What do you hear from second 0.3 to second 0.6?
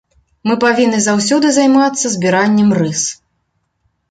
Мы